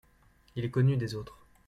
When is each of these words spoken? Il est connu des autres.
Il 0.55 0.65
est 0.65 0.71
connu 0.71 0.97
des 0.97 1.13
autres. 1.13 1.37